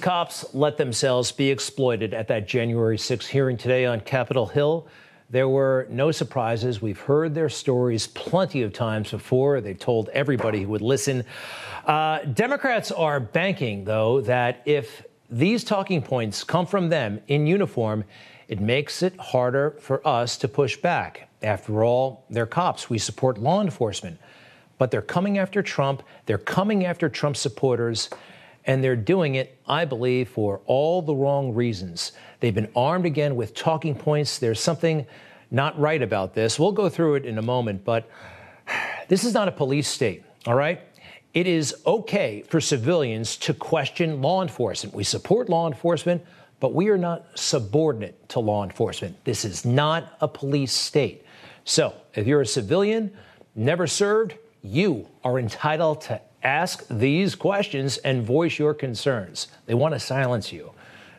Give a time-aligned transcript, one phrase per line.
[0.00, 4.86] cops let themselves be exploited at that January 6th hearing today on Capitol Hill.
[5.28, 6.82] There were no surprises.
[6.82, 9.60] We've heard their stories plenty of times before.
[9.60, 11.24] They've told everybody who would listen.
[11.86, 18.04] Uh, Democrats are banking, though, that if these talking points come from them in uniform,
[18.48, 21.28] it makes it harder for us to push back.
[21.42, 22.90] After all, they're cops.
[22.90, 24.18] We support law enforcement.
[24.78, 26.02] But they're coming after Trump.
[26.26, 28.10] They're coming after Trump supporters.
[28.70, 32.12] And they're doing it, I believe, for all the wrong reasons.
[32.38, 34.38] They've been armed again with talking points.
[34.38, 35.06] There's something
[35.50, 36.56] not right about this.
[36.56, 38.08] We'll go through it in a moment, but
[39.08, 40.80] this is not a police state, all right?
[41.34, 44.94] It is okay for civilians to question law enforcement.
[44.94, 46.24] We support law enforcement,
[46.60, 49.16] but we are not subordinate to law enforcement.
[49.24, 51.24] This is not a police state.
[51.64, 53.10] So if you're a civilian,
[53.56, 59.48] never served, you are entitled to ask these questions and voice your concerns.
[59.66, 60.72] They want to silence you,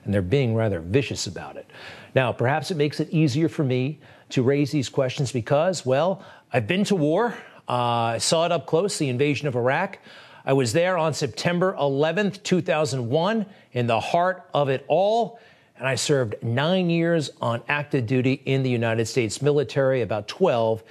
[0.04, 1.70] and they're being rather vicious about it.
[2.16, 6.68] Now, perhaps it makes it easier for me to raise these questions because, well, I've
[6.68, 7.36] been to war.
[7.70, 10.00] Uh, I saw it up close, the invasion of Iraq.
[10.44, 15.40] I was there on September 11th, 2001, in the heart of it all.
[15.78, 20.84] And I served nine years on active duty in the United States military, about 12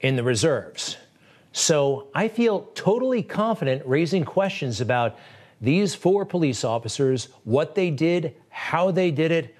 [0.00, 0.96] in the reserves.
[1.54, 5.16] So I feel totally confident raising questions about
[5.60, 9.54] these four police officers, what they did, how they did it,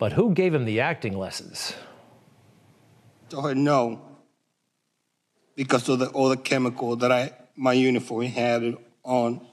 [0.00, 1.74] but who gave them the acting lessons?
[3.30, 4.00] Her no,
[5.54, 9.46] because of the all the chemical that I my uniform had on.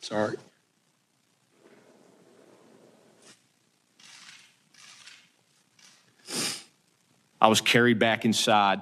[0.00, 0.36] Sorry.
[7.40, 8.80] I was carried back inside.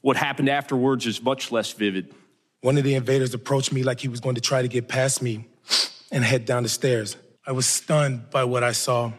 [0.00, 2.14] What happened afterwards is much less vivid.
[2.60, 5.22] One of the invaders approached me like he was going to try to get past
[5.22, 5.46] me
[6.10, 7.16] and head down the stairs.
[7.46, 9.12] I was stunned by what I saw.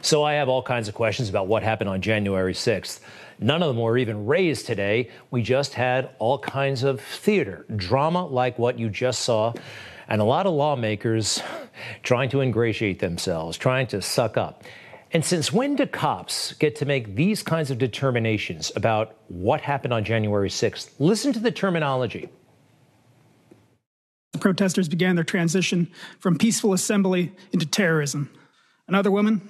[0.00, 3.00] So I have all kinds of questions about what happened on January 6th.
[3.40, 5.10] None of them were even raised today.
[5.30, 9.54] We just had all kinds of theater, drama like what you just saw,
[10.08, 11.42] and a lot of lawmakers
[12.02, 14.64] trying to ingratiate themselves, trying to suck up.
[15.12, 19.92] And since when do cops get to make these kinds of determinations about what happened
[19.92, 20.90] on January 6th?
[20.98, 22.28] Listen to the terminology.
[24.32, 25.88] The protesters began their transition
[26.18, 28.28] from peaceful assembly into terrorism.
[28.88, 29.48] Another woman,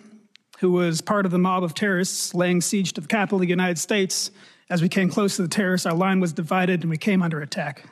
[0.60, 3.48] who was part of the mob of terrorists laying siege to the capital of the
[3.48, 4.30] United States,
[4.70, 7.40] as we came close to the terrorists, our line was divided and we came under
[7.40, 7.84] attack.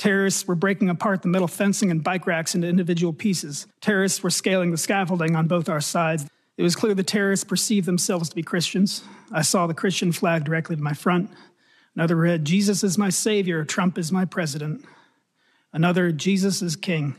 [0.00, 3.66] Terrorists were breaking apart the metal fencing and bike racks into individual pieces.
[3.82, 6.26] Terrorists were scaling the scaffolding on both our sides.
[6.56, 9.02] It was clear the terrorists perceived themselves to be Christians.
[9.30, 11.28] I saw the Christian flag directly to my front.
[11.94, 14.86] Another read, Jesus is my Savior, Trump is my president.
[15.70, 17.14] Another, Jesus is king.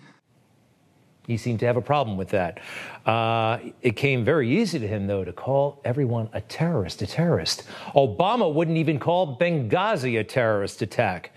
[1.28, 2.62] He seemed to have a problem with that.
[3.06, 7.63] Uh, it came very easy to him, though, to call everyone a terrorist, a terrorist.
[7.94, 11.31] Obama wouldn't even call Benghazi a terrorist attack.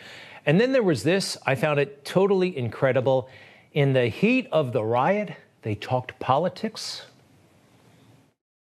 [0.47, 3.29] And then there was this, I found it totally incredible.
[3.73, 7.03] In the heat of the riot, they talked politics.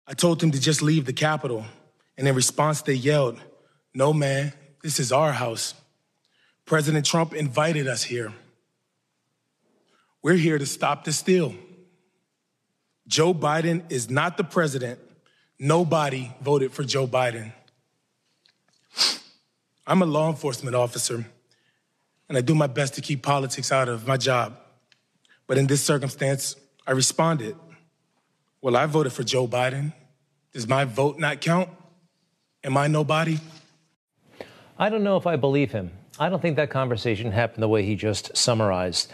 [0.07, 1.65] I told them to just leave the Capitol.
[2.17, 3.41] And in response, they yelled,
[3.93, 4.53] No, man,
[4.83, 5.75] this is our house.
[6.67, 8.33] President Trump invited us here.
[10.23, 11.55] We're here to stop the steal.
[13.06, 14.99] Joe Biden is not the president.
[15.59, 17.53] Nobody voted for Joe Biden.
[19.87, 21.27] I'm a law enforcement officer,
[22.29, 24.57] and I do my best to keep politics out of my job.
[25.47, 27.57] But in this circumstance, I responded.
[28.62, 29.93] Well, I voted for Joe Biden.
[30.53, 31.69] Does my vote not count?
[32.62, 33.39] Am I nobody?
[34.79, 35.91] I don't know if I believe him.
[36.19, 39.11] I don't think that conversation happened the way he just summarized.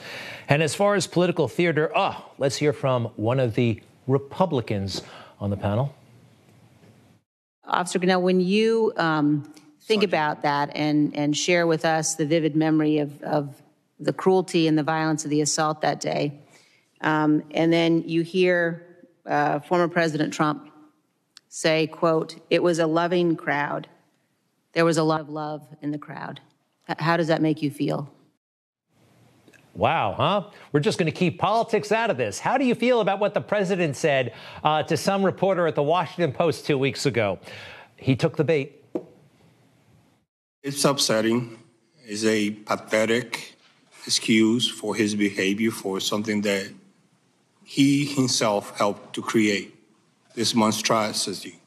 [0.48, 5.02] And as far as political theater, ah, oh, let's hear from one of the Republicans
[5.40, 5.94] on the panel.
[7.64, 9.50] Officer Gonell, when you um,
[9.90, 13.60] think about that and, and share with us the vivid memory of, of
[13.98, 16.32] the cruelty and the violence of the assault that day,
[17.00, 18.86] um, and then you hear
[19.26, 20.70] uh, former President Trump
[21.48, 23.88] say, quote, it was a loving crowd.
[24.74, 26.40] There was a lot of love in the crowd.
[27.00, 28.08] How does that make you feel?
[29.74, 30.50] Wow, huh?
[30.70, 32.38] We're just going to keep politics out of this.
[32.38, 35.82] How do you feel about what the president said uh, to some reporter at the
[35.82, 37.40] Washington Post two weeks ago?
[37.96, 38.79] He took the bait.
[40.62, 41.58] It's upsetting.
[42.04, 43.56] It's a pathetic
[44.06, 46.70] excuse for his behavior for something that
[47.64, 49.74] he himself helped to create
[50.34, 51.60] this monstrosity.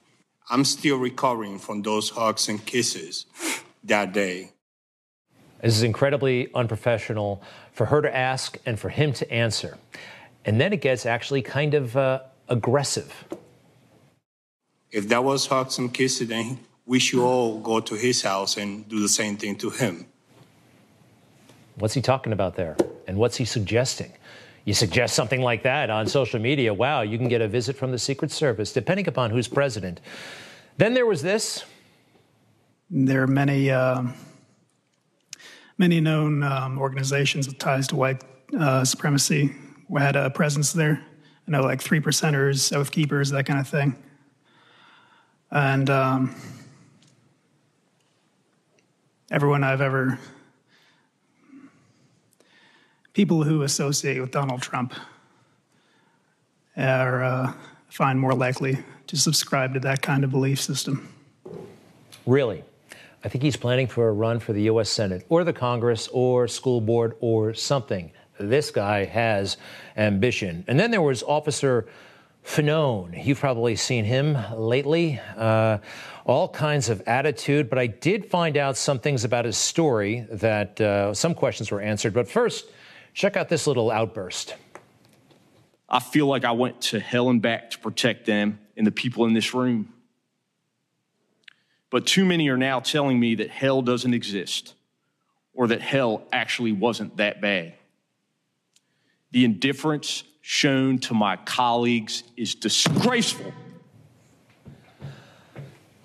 [0.50, 3.25] I'm still recovering from those hugs and kisses
[3.84, 4.51] that day.
[5.62, 7.42] This is incredibly unprofessional
[7.72, 9.78] for her to ask and for him to answer.
[10.46, 12.19] And then it gets actually kind of uh,
[12.50, 13.24] aggressive.
[14.92, 18.88] If that was hugs and kisses, then we should all go to his house and
[18.89, 20.06] do the same thing to him.
[21.75, 22.75] What's he talking about there?
[23.07, 24.12] And what's he suggesting?
[24.65, 27.91] You suggest something like that on social media, wow, you can get a visit from
[27.91, 30.00] the Secret Service, depending upon who's president.
[30.77, 31.65] Then there was this.
[32.89, 34.03] There are many, uh,
[35.77, 38.24] many known um, organizations with ties to white
[38.57, 39.53] uh, supremacy
[39.88, 41.03] who had a presence there.
[41.47, 44.01] I know, like Three Percenters, Oath Keepers, that kind of thing.
[45.51, 46.36] And um,
[49.33, 50.19] everyone I've ever
[53.13, 54.94] people who associate with Donald Trump
[56.77, 57.53] are uh,
[57.89, 58.77] find more likely
[59.07, 61.12] to subscribe to that kind of belief system.
[62.27, 62.63] Really?
[63.24, 64.91] I think he's planning for a run for the U.S.
[64.91, 68.12] Senate or the Congress or school board or something.
[68.39, 69.57] This guy has
[69.97, 70.63] ambition.
[70.68, 71.88] And then there was Officer
[72.44, 73.25] Fanone.
[73.25, 75.19] You've probably seen him lately.
[75.36, 75.80] Uh,
[76.25, 80.80] all kinds of attitude, but I did find out some things about his story that
[80.80, 82.13] uh, some questions were answered.
[82.13, 82.66] But first,
[83.13, 84.56] Check out this little outburst.
[85.88, 89.25] I feel like I went to hell and back to protect them and the people
[89.25, 89.94] in this room.
[91.92, 94.74] But too many are now telling me that hell doesn't exist
[95.54, 97.75] or that hell actually wasn't that bad.
[99.30, 103.54] The indifference shown to my colleagues is disgraceful.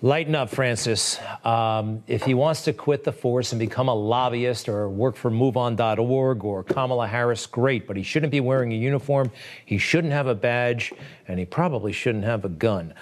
[0.01, 1.19] Lighten up, Francis.
[1.43, 5.29] Um, if he wants to quit the force and become a lobbyist or work for
[5.29, 9.29] MoveOn.org or Kamala Harris, great, but he shouldn't be wearing a uniform.
[9.65, 10.93] He shouldn't have a badge,
[11.27, 12.93] and he probably shouldn't have a gun.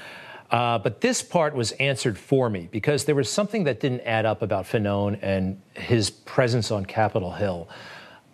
[0.49, 4.25] Uh, but this part was answered for me because there was something that didn't add
[4.25, 7.69] up about Fanone and his presence on Capitol Hill.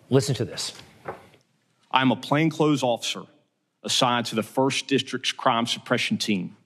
[0.09, 0.71] Listen to this.
[1.93, 3.23] I'm a plainclothes officer
[3.83, 6.57] assigned to the 1st District's crime suppression team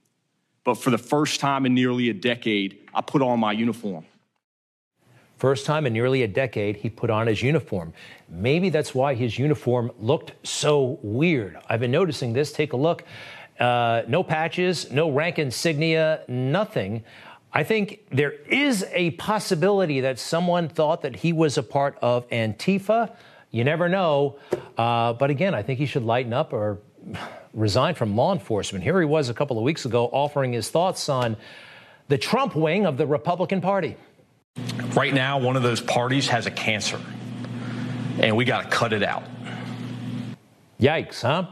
[0.68, 4.04] but for the first time in nearly a decade, I put on my uniform.
[5.38, 7.94] First time in nearly a decade, he put on his uniform.
[8.28, 11.58] Maybe that's why his uniform looked so weird.
[11.70, 12.52] I've been noticing this.
[12.52, 13.06] Take a look.
[13.58, 17.06] Uh, no patches, no rank insignia, nothing.
[17.54, 22.28] I think there is a possibility that someone thought that he was a part of
[22.28, 23.16] Antifa.
[23.58, 24.38] You never know.
[24.78, 26.78] Uh, but again, I think he should lighten up or
[27.56, 28.84] resign from law enforcement.
[28.84, 31.36] Here he was a couple of weeks ago offering his thoughts on
[32.08, 33.98] the Trump wing of the Republican Party.
[34.94, 37.02] Right now, one of those parties has a cancer,
[38.20, 39.24] and we got to cut it out.
[40.80, 41.48] Yikes, huh?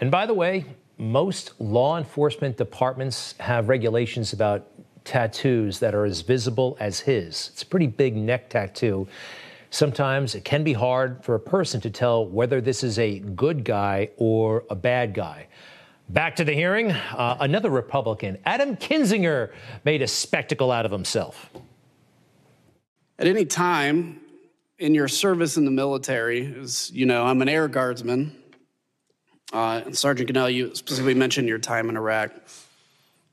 [0.00, 0.66] And by the way,
[0.98, 4.68] most law enforcement departments have regulations about
[5.02, 7.50] tattoos that are as visible as his.
[7.52, 9.08] It's a pretty big neck tattoo.
[9.70, 13.64] Sometimes it can be hard for a person to tell whether this is a good
[13.64, 15.46] guy or a bad guy.
[16.08, 16.90] Back to the hearing.
[16.90, 19.52] Uh, another Republican, Adam Kinzinger,
[19.84, 21.50] made a spectacle out of himself.
[23.16, 24.20] At any time
[24.80, 28.36] in your service in the military, as you know, I'm an air guardsman.
[29.52, 32.32] Uh, and Sergeant Gonell, you specifically mentioned your time in Iraq.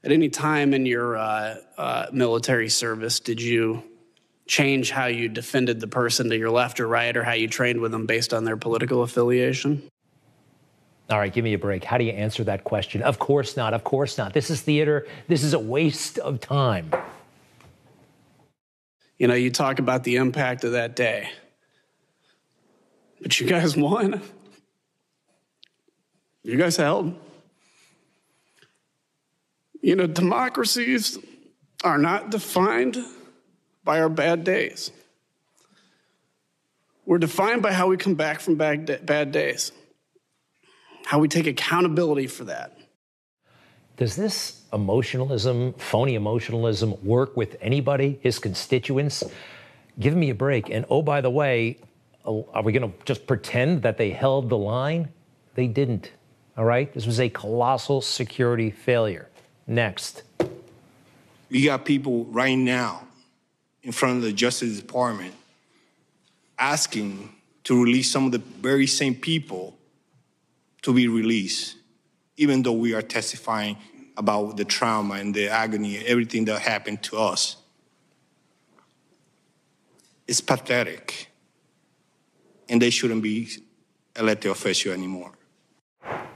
[0.03, 3.83] At any time in your uh, uh military service, did you
[4.47, 7.79] change how you defended the person to your left or right or how you trained
[7.79, 9.83] with them based on their political affiliation?
[11.09, 11.83] All right, give me a break.
[11.83, 13.01] How do you answer that question?
[13.01, 13.73] Of course not.
[13.73, 14.33] Of course not.
[14.33, 15.07] This is theater.
[15.27, 16.91] This is a waste of time.
[19.17, 21.29] You know, you talk about the impact of that day,
[23.21, 24.21] but you guys won.
[26.43, 27.15] You guys held.
[29.81, 31.17] You know, democracies
[31.83, 32.97] are not defined
[33.87, 34.91] by our bad days.
[37.05, 39.71] We're defined by how we come back from bad, bad days,
[41.05, 42.77] how we take accountability for that.
[43.95, 49.23] Does this emotionalism, phony emotionalism, work with anybody, his constituents?
[49.97, 50.69] Give me a break.
[50.69, 51.79] And oh, by the way,
[52.25, 55.07] are we going to just pretend that they held the line?
[55.55, 56.11] They didn't.
[56.57, 56.93] All right?
[56.93, 59.29] This was a colossal security failure.
[59.65, 60.23] Next.
[61.49, 63.06] We got people right now
[63.87, 65.33] in front of the Justice Department
[66.59, 69.77] asking to release some of the very same people
[70.81, 71.77] to be released,
[72.35, 73.77] even though we are testifying
[74.17, 77.55] about the trauma and the agony everything that happened to us.
[80.27, 81.29] It's pathetic.
[82.67, 83.47] And they shouldn't be
[84.17, 85.31] elected official anymore.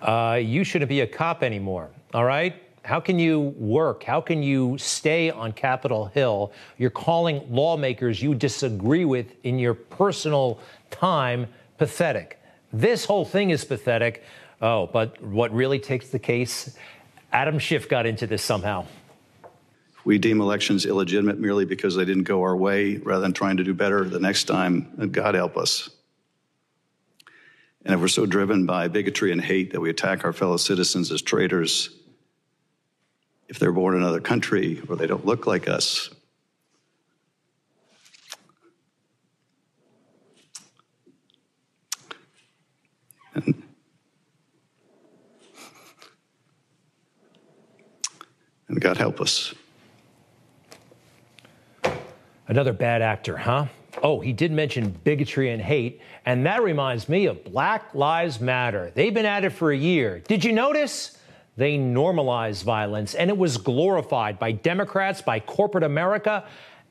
[0.01, 2.55] Uh, you shouldn't be a cop anymore, all right?
[2.83, 4.03] How can you work?
[4.03, 6.51] How can you stay on Capitol Hill?
[6.77, 10.59] You're calling lawmakers you disagree with in your personal
[10.89, 11.47] time
[11.77, 12.39] pathetic.
[12.73, 14.23] This whole thing is pathetic.
[14.61, 16.75] Oh, but what really takes the case?
[17.31, 18.85] Adam Schiff got into this somehow.
[20.03, 23.63] We deem elections illegitimate merely because they didn't go our way rather than trying to
[23.63, 25.09] do better the next time.
[25.11, 25.89] God help us.
[27.85, 31.11] And if we're so driven by bigotry and hate that we attack our fellow citizens
[31.11, 31.89] as traitors,
[33.51, 36.09] if they're born in another country or they don't look like us,
[43.35, 43.53] and,
[48.79, 49.53] God help us.
[52.47, 53.65] Another bad actor, huh?
[54.01, 58.91] Oh, he did mention bigotry and hate, and that reminds me of Black Lives Matter.
[58.95, 60.19] They've been at it for a year.
[60.19, 61.17] Did you notice?
[61.57, 66.45] They normalized violence, and it was glorified by Democrats, by corporate America.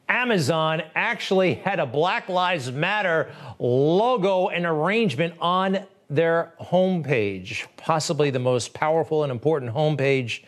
[0.09, 8.38] Amazon actually had a Black Lives Matter logo and arrangement on their homepage, possibly the
[8.38, 10.43] most powerful and important homepage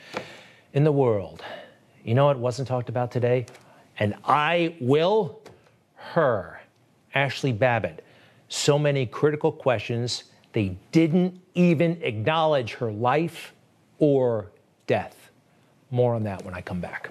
[0.73, 1.42] in the world.
[2.04, 3.47] You know what wasn't talked about today?
[3.99, 5.40] And I will
[5.95, 6.61] her,
[7.14, 8.04] Ashli Babbitt,
[8.49, 13.54] so many critical questions, they didn't even acknowledge her life
[14.02, 14.50] or
[14.88, 15.30] death.
[15.92, 17.11] More on that when I come back.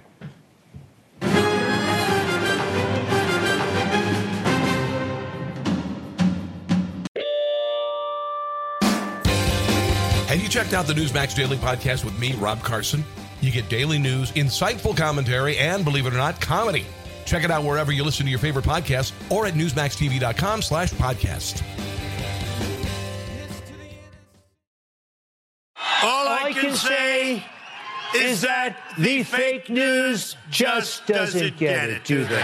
[10.28, 13.06] Have you checked out the Newsmax Daily Podcast with me, Rob Carson?
[13.40, 16.86] You get daily news, insightful commentary, and believe it or not, comedy.
[17.26, 21.64] Check it out wherever you listen to your favorite podcasts or at newsmaxtv.com slash podcast.
[26.58, 27.44] I, can say
[28.16, 32.44] is that the fake news just doesn't get it, do they?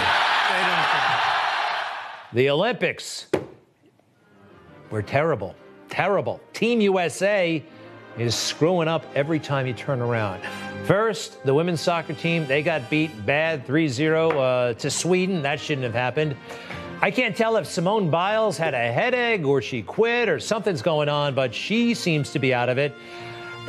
[2.33, 3.27] The Olympics
[4.89, 5.55] were terrible.
[5.89, 6.39] Terrible.
[6.53, 7.63] Team USA
[8.17, 10.41] is screwing up every time you turn around.
[10.85, 15.41] First, the women's soccer team, they got beat bad 3 0 uh, to Sweden.
[15.41, 16.35] That shouldn't have happened.
[17.01, 21.09] I can't tell if Simone Biles had a headache or she quit or something's going
[21.09, 22.93] on, but she seems to be out of it.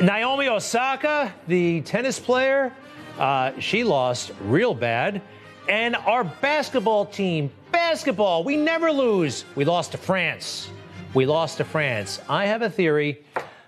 [0.01, 2.73] Naomi Osaka, the tennis player,
[3.17, 5.21] uh, she lost real bad.
[5.67, 9.43] And our basketball team, basketball, we never lose.
[9.55, 10.69] We lost to France.
[11.13, 12.21] We lost to France.
[12.29, 13.25] I have a theory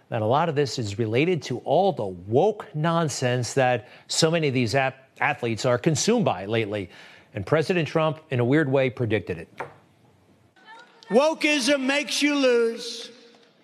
[0.07, 4.47] that a lot of this is related to all the woke nonsense that so many
[4.47, 6.89] of these ap- athletes are consumed by lately.
[7.33, 9.49] And President Trump, in a weird way, predicted it.
[11.09, 13.11] Wokeism makes you lose,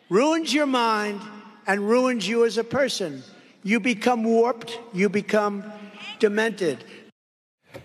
[0.10, 1.22] ruins your mind,
[1.68, 3.22] and ruins you as a person.
[3.64, 5.64] You become warped, you become
[6.20, 6.84] demented.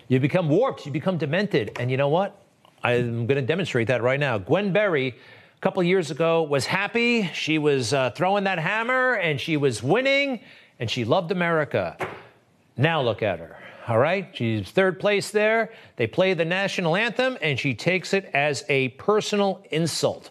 [0.09, 1.77] You become warped, you become demented.
[1.79, 2.41] And you know what?
[2.85, 4.39] I'm going to demonstrate that right now.
[4.39, 7.29] Gwen Berry a couple years ago was happy.
[7.35, 10.41] She was uh, throwing that hammer and she was winning
[10.79, 11.97] and she loved America.
[12.77, 13.57] Now look at her.
[13.89, 15.73] All right, she's third place there.
[15.97, 20.31] They play the national anthem and she takes it as a personal insult.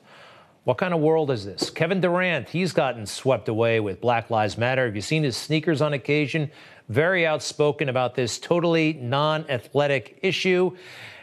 [0.63, 1.71] What kind of world is this?
[1.71, 4.85] Kevin Durant, he's gotten swept away with Black Lives Matter.
[4.85, 6.51] Have you seen his sneakers on occasion?
[6.87, 10.77] Very outspoken about this totally non athletic issue.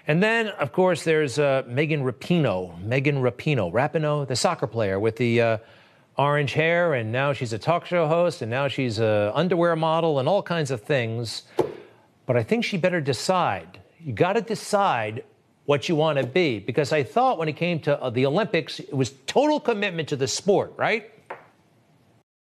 [0.08, 2.82] And then, of course, there's uh, Megan Rapinoe.
[2.82, 5.58] Megan Rapinoe, Rapinoe, the soccer player with the uh,
[6.16, 10.18] orange hair, and now she's a talk show host, and now she's an underwear model,
[10.18, 11.44] and all kinds of things.
[12.26, 13.78] But I think she better decide.
[14.00, 15.22] You got to decide
[15.68, 18.80] what you want to be, because I thought when it came to uh, the Olympics,
[18.80, 21.10] it was total commitment to the sport, right?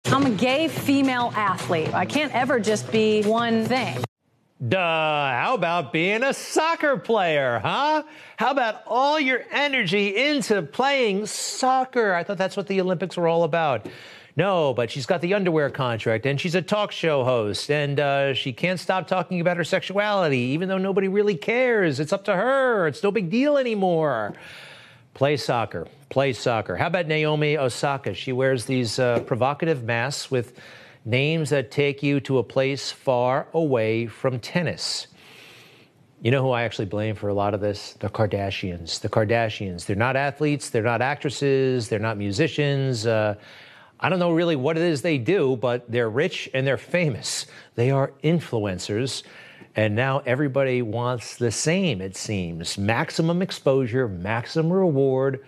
[0.05, 1.93] I'm a gay female athlete.
[1.93, 4.01] I can't ever just be one thing.
[4.65, 8.03] Duh, how about being a soccer player, huh?
[8.37, 12.13] How about all your energy into playing soccer?
[12.13, 13.85] I thought that's what the Olympics were all about.
[14.39, 18.33] No, but she's got the underwear contract and she's a talk show host and uh,
[18.33, 21.99] she can't stop talking about her sexuality, even though nobody really cares.
[21.99, 22.87] It's up to her.
[22.87, 24.33] It's no big deal anymore.
[25.13, 25.89] Play soccer.
[26.07, 26.77] Play soccer.
[26.77, 28.13] How about Naomi Osaka?
[28.13, 30.57] She wears these uh, provocative masks with
[31.03, 35.07] names that take you to a place far away from tennis.
[36.21, 37.91] You know who I actually blame for a lot of this?
[37.99, 39.01] The Kardashians.
[39.01, 39.85] The Kardashians.
[39.85, 43.05] They're not athletes, they're not actresses, they're not musicians.
[43.05, 43.35] Uh,
[43.99, 47.45] I don't know really what it is they do, but they're rich and they're famous.
[47.75, 49.23] They are influencers.
[49.75, 55.45] And now everybody wants the same, it seems maximum exposure, maximum reward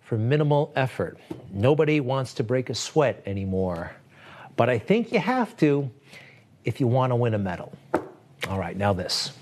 [0.00, 1.18] for minimal effort.
[1.52, 3.92] Nobody wants to break a sweat anymore.
[4.56, 5.90] But I think you have to
[6.64, 7.72] if you want to win a medal.
[8.48, 9.32] All right, now this.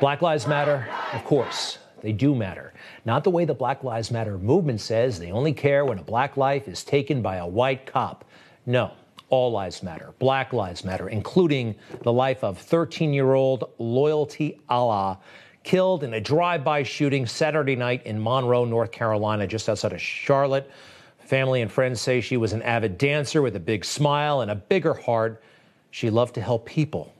[0.00, 0.86] Black lives matter.
[1.12, 2.74] Of course, they do matter.
[3.04, 6.36] Not the way the Black Lives Matter movement says they only care when a black
[6.36, 8.24] life is taken by a white cop.
[8.66, 8.92] No,
[9.30, 10.12] all lives matter.
[10.18, 15.18] Black lives matter, including the life of 13 year old Loyalty Allah,
[15.62, 20.00] killed in a drive by shooting Saturday night in Monroe, North Carolina, just outside of
[20.00, 20.70] Charlotte.
[21.20, 24.54] Family and friends say she was an avid dancer with a big smile and a
[24.54, 25.42] bigger heart.
[25.90, 27.14] She loved to help people.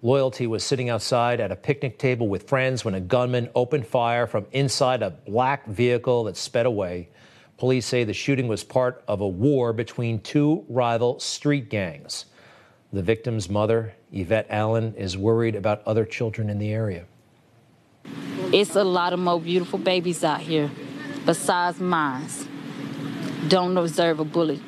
[0.00, 4.28] Loyalty was sitting outside at a picnic table with friends when a gunman opened fire
[4.28, 7.08] from inside a black vehicle that sped away.
[7.56, 12.26] Police say the shooting was part of a war between two rival street gangs.
[12.92, 17.04] The victim's mother, Yvette Allen, is worried about other children in the area.
[18.52, 20.70] It's a lot of more beautiful babies out here
[21.26, 22.28] besides mine.
[23.48, 24.60] Don't deserve a bullet.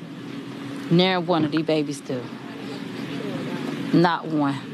[0.90, 2.20] Never one of these babies do.
[3.92, 4.70] Not one.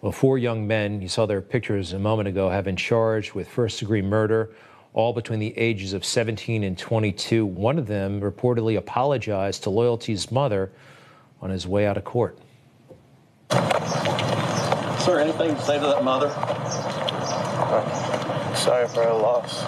[0.00, 3.46] Well, four young men, you saw their pictures a moment ago, have been charged with
[3.46, 4.50] first degree murder,
[4.94, 7.44] all between the ages of 17 and 22.
[7.44, 10.72] One of them reportedly apologized to Loyalty's mother
[11.42, 12.38] on his way out of court.
[13.50, 16.30] Sir, anything to say to that mother?
[18.56, 19.62] sorry for her loss.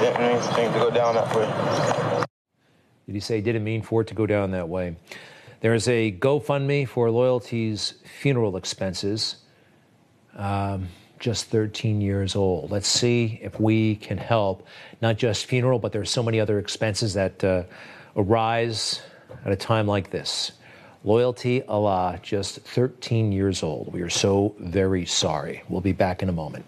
[0.00, 2.24] Didn't mean anything to go down that way.
[3.06, 4.96] Did he say didn't mean for it to go down that way?
[5.60, 9.36] There is a GoFundMe for Loyalty's funeral expenses.
[10.36, 10.88] Um,
[11.18, 12.70] just 13 years old.
[12.70, 14.66] Let's see if we can help,
[15.02, 17.64] not just funeral, but there's so many other expenses that uh,
[18.16, 19.02] arise
[19.44, 20.52] at a time like this.
[21.02, 23.92] Loyalty Allah, just 13 years old.
[23.92, 25.62] We are so very sorry.
[25.68, 26.64] We'll be back in a moment.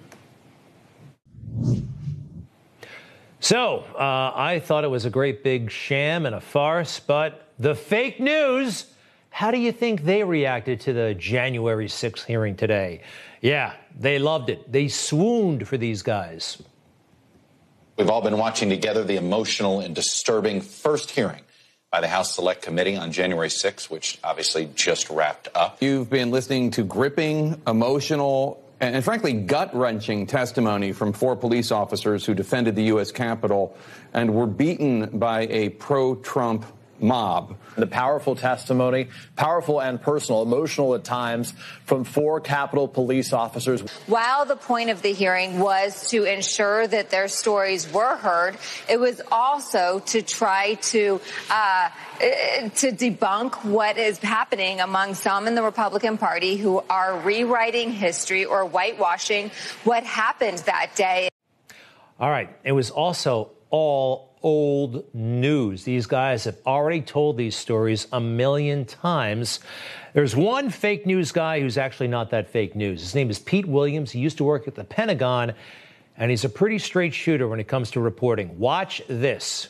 [3.41, 7.75] So, uh, I thought it was a great big sham and a farce, but the
[7.75, 8.87] fake news,
[9.31, 13.01] how do you think they reacted to the January 6th hearing today?
[13.41, 14.71] Yeah, they loved it.
[14.71, 16.63] They swooned for these guys.
[17.97, 21.43] We've all been watching together the emotional and disturbing first hearing
[21.91, 25.83] by the House Select Committee on January 6th, which obviously just wrapped up.
[25.83, 31.71] You've been listening to gripping, emotional, and, and frankly, gut wrenching testimony from four police
[31.71, 33.11] officers who defended the U.S.
[33.13, 33.77] Capitol
[34.13, 36.65] and were beaten by a pro Trump
[37.03, 37.57] mob.
[37.77, 43.81] The powerful testimony, powerful and personal, emotional at times, from four Capitol police officers.
[44.07, 48.59] While the point of the hearing was to ensure that their stories were heard,
[48.89, 55.55] it was also to try to uh, to debunk what is happening among some in
[55.55, 59.51] the Republican Party who are rewriting history or whitewashing
[59.85, 61.29] what happened that day.
[62.19, 62.55] All right.
[62.65, 65.85] It was also all old news.
[65.85, 69.61] These guys have already told these stories a million times.
[70.13, 73.01] There's one fake news guy who's actually not that fake news.
[73.01, 74.11] His name is Pete Williams.
[74.11, 75.55] He used to work at the Pentagon,
[76.17, 78.59] and he's a pretty straight shooter when it comes to reporting.
[78.59, 79.69] Watch this.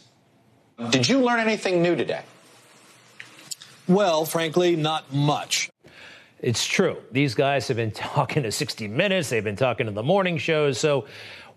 [0.90, 2.22] Did you learn anything new today?
[3.86, 5.70] Well, frankly, not much.
[6.40, 6.96] It's true.
[7.12, 10.78] These guys have been talking to 60 Minutes, they've been talking to the morning shows.
[10.78, 11.06] So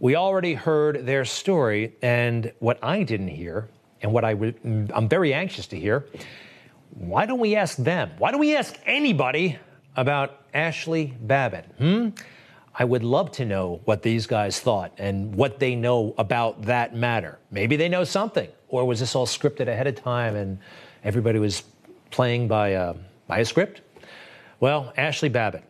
[0.04, 3.70] we already heard their story, and what I didn't hear,
[4.02, 6.06] and what I'm very anxious to hear,
[6.90, 8.12] why don't we ask them?
[8.18, 9.58] Why don't we ask anybody
[9.96, 11.64] about Ashli Babbitt?
[11.78, 12.10] Hmm?
[12.76, 16.94] I would love to know what these guys thought and what they know about that
[16.94, 17.40] matter.
[17.50, 20.60] Maybe they know something, or was this all scripted ahead of time and
[21.06, 21.64] everybody was
[22.12, 22.94] playing by a,
[23.28, 23.80] by a script?
[24.60, 25.64] Well, Ashli Babbitt,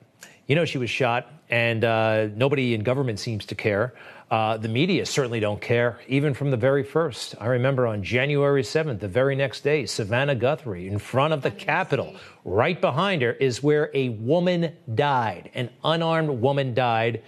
[0.47, 3.93] you know she was shot, and uh, nobody in government seems to care.
[4.31, 7.35] Uh, the media certainly don't care, even from the very first.
[7.39, 11.51] I remember on January 7th, the very next day, Savannah Guthrie, in front of the
[11.51, 15.51] Capitol, right behind her, is where a woman died.
[15.53, 17.21] An unarmed woman died,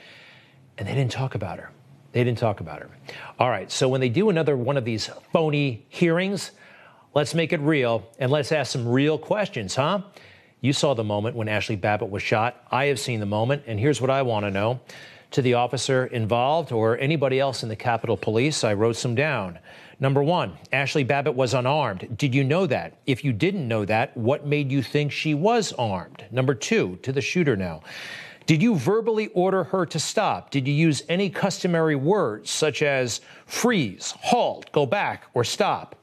[0.79, 1.69] and they didn't talk about her.
[2.11, 2.89] They didn't talk about her.
[3.37, 6.49] All right, so when they do another one of these phony hearings,
[7.13, 10.01] let's make it real and let's ask some real questions, huh?
[10.65, 12.65] You saw the moment when Ashli Babbitt was shot.
[12.71, 14.79] I have seen the moment, and here's what I want to know
[15.29, 18.63] to the officer involved or anybody else in the Capitol Police.
[18.63, 19.59] I wrote some down.
[19.99, 22.17] Number one, Ashli Babbitt was unarmed.
[22.17, 22.97] Did you know that?
[23.05, 26.25] If you didn't know that, what made you think she was armed?
[26.31, 27.83] Number two, to the shooter now.
[28.47, 30.49] Did you verbally order her to stop?
[30.49, 35.95] Did you use any customary words such as freeze, halt, go back, or stop?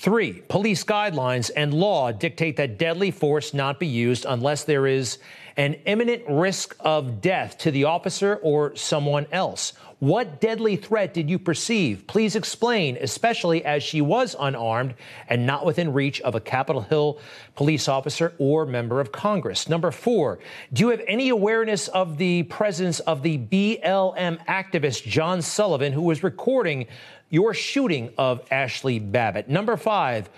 [0.00, 5.18] Three, police guidelines and law dictate that deadly force not be used unless there is
[5.58, 9.74] an imminent risk of death to the officer or someone else.
[9.98, 12.06] What deadly threat did you perceive?
[12.06, 14.94] Please explain, especially as she was unarmed
[15.28, 17.18] and not within reach of a Capitol Hill
[17.54, 19.68] police officer or member of Congress.
[19.68, 20.38] Number four,
[20.72, 26.00] do you have any awareness of the presence of the BLM activist John Sullivan, who
[26.00, 26.86] was recording
[27.30, 29.48] your shooting of Ashli Babbitt?
[29.48, 30.28] Number five,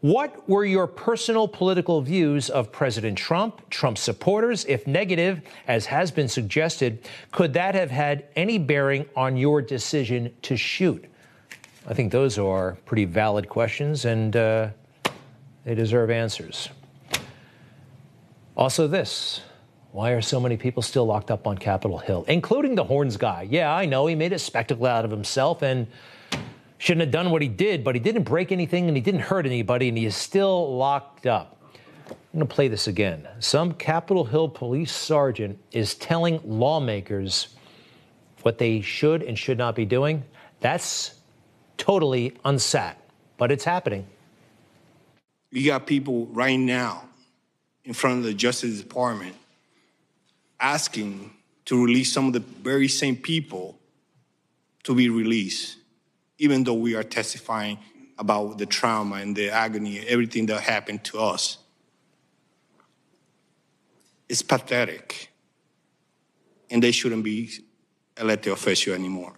[0.00, 4.64] what were your personal political views of President Trump, Trump supporters?
[4.64, 10.32] If negative, as has been suggested, could that have had any bearing on your decision
[10.42, 11.04] to shoot?
[11.88, 14.68] I think those are pretty valid questions, and uh,
[15.64, 16.68] they deserve answers.
[18.56, 19.40] Also, this
[19.90, 23.48] why are so many people still locked up on Capitol Hill, including the Horns guy?
[23.50, 25.86] Yeah, I know he made a spectacle out of himself and
[26.78, 29.46] shouldn't have done what he did, but he didn't break anything and he didn't hurt
[29.46, 31.60] anybody, and he is still locked up.
[32.08, 33.28] I'm going to play this again.
[33.40, 37.48] Some Capitol Hill police sergeant is telling lawmakers
[38.42, 40.24] what they should and should not be doing.
[40.60, 41.14] That's
[41.76, 42.94] totally unsat,
[43.36, 44.06] but it's happening.
[45.50, 47.08] You got people right now
[47.84, 49.34] in front of the Justice Department
[50.60, 51.32] asking
[51.64, 53.78] to release some of the very same people
[54.84, 55.76] to be released
[56.38, 57.78] even though we are testifying
[58.18, 61.58] about the trauma and the agony, everything that happened to us.
[64.28, 65.30] It's pathetic.
[66.70, 67.50] And they shouldn't be
[68.18, 69.34] elected official anymore.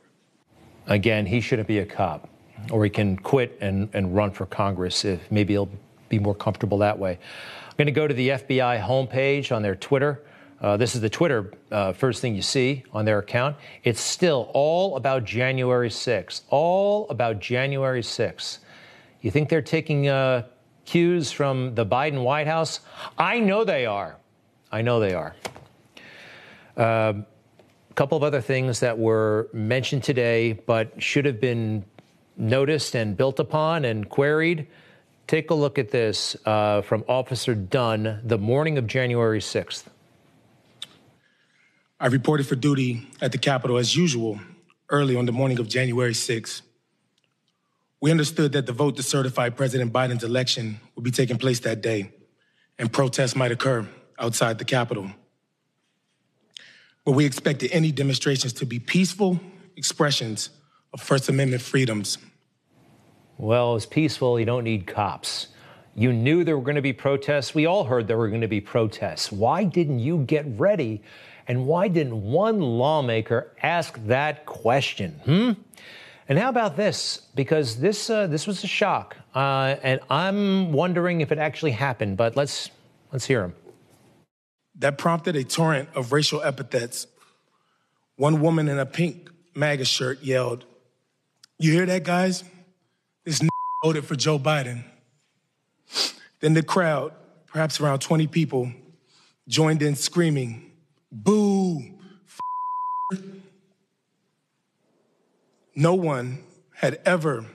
[0.86, 2.28] Again, he shouldn't be a cop,
[2.70, 5.70] or he can quit and, and run for Congress if maybe he'll
[6.08, 7.12] be more comfortable that way.
[7.12, 10.22] I'm going to go to the FBI homepage on their Twitter.
[10.60, 13.56] Uh, this is the Twitter uh, first thing you see on their account.
[13.82, 18.58] It's still all about January 6th, all about January 6th.
[19.22, 20.44] You think they're taking uh,
[20.84, 22.80] cues from the Biden White House?
[23.16, 24.16] I know they are.
[24.70, 25.34] I know they are.
[26.76, 27.26] A um,
[27.94, 31.84] couple of other things that were mentioned today, but should have been
[32.36, 34.66] noticed and built upon and queried.
[35.26, 39.84] Take a look at this uh, from Officer Dunn the morning of January 6th.
[42.02, 44.40] I reported for duty at the Capitol as usual
[44.88, 46.62] early on the morning of January 6.
[48.00, 51.82] We understood that the vote to certify President Biden's election would be taking place that
[51.82, 52.10] day,
[52.78, 53.86] and protests might occur
[54.18, 55.10] outside the Capitol.
[57.04, 59.38] But we expected any demonstrations to be peaceful
[59.76, 60.48] expressions
[60.94, 62.16] of First Amendment freedoms.
[63.36, 64.40] Well, it's peaceful.
[64.40, 65.48] You don't need cops.
[65.94, 67.54] You knew there were going to be protests.
[67.54, 69.30] We all heard there were going to be protests.
[69.30, 71.02] Why didn't you get ready
[71.50, 75.20] and why didn't one lawmaker ask that question?
[75.24, 75.52] Hmm?
[76.28, 77.22] And how about this?
[77.34, 82.16] Because this uh, this was a shock, uh, and I'm wondering if it actually happened.
[82.16, 82.70] But let's
[83.10, 83.54] let's hear him.
[84.76, 87.08] That prompted a torrent of racial epithets.
[88.14, 90.64] One woman in a pink MAGA shirt yelled,
[91.58, 92.44] "You hear that, guys?
[93.24, 93.42] This
[93.82, 94.84] voted for Joe Biden."
[96.38, 97.12] Then the crowd,
[97.48, 98.72] perhaps around 20 people,
[99.48, 100.69] joined in screaming,
[101.12, 101.82] Boo.
[105.74, 106.44] No one
[106.74, 107.46] had ever,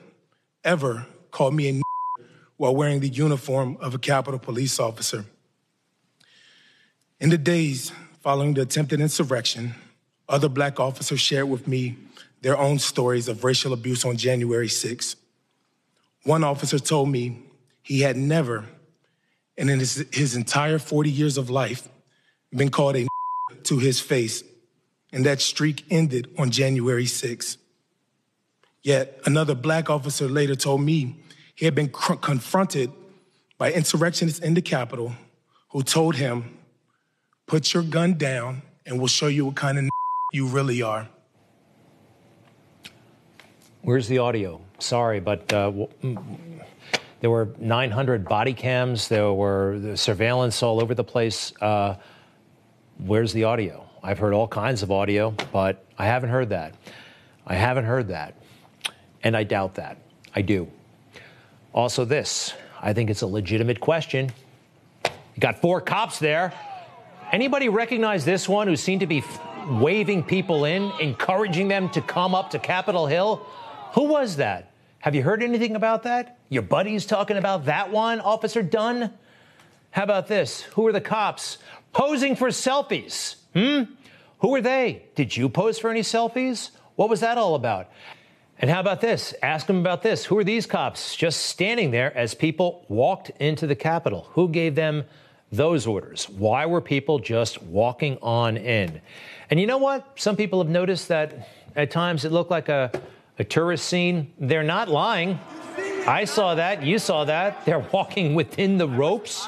[0.63, 1.81] ever called me a
[2.57, 5.25] while wearing the uniform of a Capitol police officer.
[7.19, 7.91] In the days
[8.21, 9.75] following the attempted insurrection,
[10.27, 11.97] other black officers shared with me
[12.41, 15.15] their own stories of racial abuse on January 6.
[16.23, 17.43] One officer told me
[17.81, 18.65] he had never,
[19.57, 21.87] and in his, his entire 40 years of life,
[22.51, 23.07] been called a
[23.63, 24.43] to his face,
[25.11, 27.57] and that streak ended on January 6.
[28.81, 31.15] Yet another black officer later told me
[31.55, 32.91] he had been cr- confronted
[33.57, 35.13] by insurrectionists in the Capitol
[35.69, 36.57] who told him,
[37.47, 39.85] Put your gun down and we'll show you what kind of
[40.33, 41.07] you really are.
[43.81, 44.61] Where's the audio?
[44.79, 45.71] Sorry, but uh,
[47.21, 51.53] there were 900 body cams, there were surveillance all over the place.
[51.61, 51.95] Uh,
[52.97, 53.87] where's the audio?
[54.03, 56.75] I've heard all kinds of audio, but I haven't heard that.
[57.45, 58.35] I haven't heard that.
[59.23, 59.97] And I doubt that.
[60.35, 60.67] I do.
[61.73, 64.31] Also, this I think it's a legitimate question.
[65.03, 66.53] You got four cops there.
[67.31, 69.23] Anybody recognize this one who seemed to be
[69.67, 73.45] waving people in, encouraging them to come up to Capitol Hill?
[73.93, 74.71] Who was that?
[74.99, 76.37] Have you heard anything about that?
[76.49, 79.11] Your buddies talking about that one, Officer Dunn?
[79.91, 80.61] How about this?
[80.61, 81.57] Who are the cops
[81.95, 83.35] posing for selfies.
[83.53, 83.93] Hmm?
[84.39, 85.03] Who were they?
[85.15, 86.71] Did you pose for any selfies?
[86.97, 87.89] What was that all about?
[88.59, 89.33] And how about this?
[89.41, 90.25] Ask them about this.
[90.25, 94.27] Who are these cops just standing there as people walked into the Capitol?
[94.31, 95.05] Who gave them
[95.51, 96.29] those orders?
[96.29, 99.01] Why were people just walking on in?
[99.49, 100.05] And you know what?
[100.15, 102.91] Some people have noticed that at times it looked like a,
[103.39, 104.33] a tourist scene.
[104.37, 105.39] They're not lying.
[106.07, 106.83] I saw that.
[106.83, 107.65] You saw that.
[107.65, 109.47] They're walking within the ropes.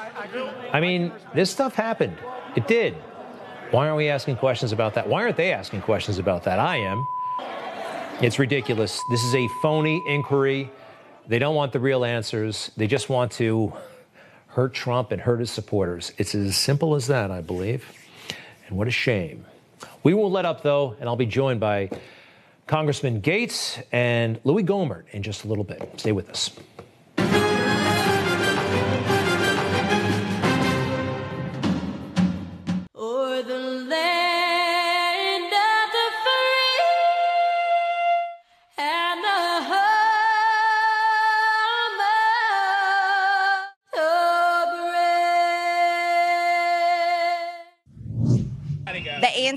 [0.71, 2.17] I mean, this stuff happened.
[2.55, 2.95] It did.
[3.71, 5.07] Why aren't we asking questions about that?
[5.07, 6.59] Why aren't they asking questions about that?
[6.59, 7.05] I am.
[8.21, 8.99] It's ridiculous.
[9.11, 10.71] This is a phony inquiry.
[11.27, 12.71] They don't want the real answers.
[12.77, 13.73] They just want to
[14.47, 16.13] hurt Trump and hurt his supporters.
[16.17, 17.85] It's as simple as that, I believe.
[18.67, 19.45] And what a shame.
[20.01, 21.89] We won't let up, though, and I'll be joined by
[22.65, 25.87] Congressman Gaetz and Louis Gohmert in just a little bit.
[25.97, 26.51] Stay with us.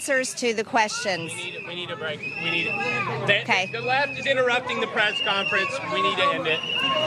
[0.00, 1.30] Answers to the questions.
[1.34, 2.20] We need, we need a break.
[2.20, 3.26] We need it.
[3.26, 3.68] The, okay.
[3.70, 5.70] The left is interrupting the press conference.
[5.92, 6.58] We need to end it.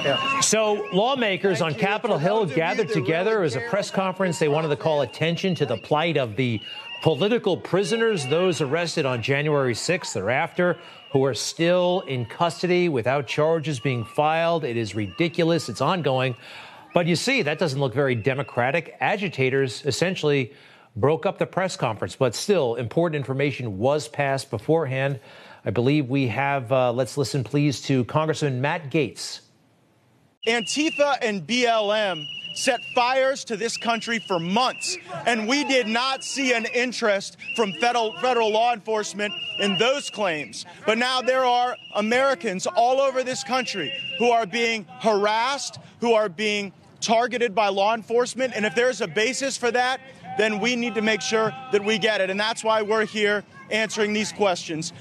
[0.06, 0.40] Yeah.
[0.42, 4.38] So, lawmakers on Capitol Hill gathered together as a press conference.
[4.38, 6.62] They wanted to call attention to the plight of the
[7.02, 10.78] political prisoners, those arrested on January 6th or after,
[11.14, 14.64] who are still in custody without charges being filed.
[14.64, 15.68] It is ridiculous.
[15.68, 16.36] It's ongoing.
[16.94, 18.96] But you see, that doesn't look very democratic.
[19.00, 20.54] Agitators essentially
[20.96, 25.20] broke up the press conference, but still, important information was passed beforehand.
[25.66, 29.42] I believe we have, uh, let's listen, please, to Congressman Matt Gaetz.
[30.46, 36.54] Antifa and BLM set fires to this country for months, and we did not see
[36.54, 40.66] an interest from federal, federal law enforcement in those claims.
[40.86, 46.30] But now there are Americans all over this country who are being harassed, who are
[46.30, 46.74] being
[47.04, 50.00] targeted by law enforcement, and if there's a basis for that,
[50.38, 52.30] then we need to make sure that we get it.
[52.30, 54.94] And that's why we're here answering these questions.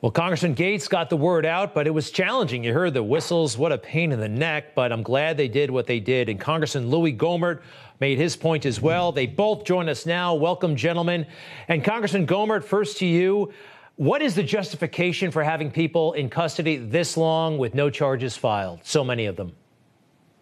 [0.00, 2.62] Well, Congressman Gaetz got the word out, but it was challenging.
[2.62, 3.56] You heard the whistles.
[3.56, 6.28] What a pain in the neck, but I'm glad they did what they did.
[6.28, 7.62] And Congressman Louis Gohmert
[8.00, 9.12] made his point as well.
[9.12, 10.34] They both join us now.
[10.34, 11.26] Welcome, gentlemen.
[11.68, 13.52] And Congressman Gohmert, first to you.
[13.96, 18.80] What is the justification for having people in custody this long with no charges filed?
[18.82, 19.54] So many of them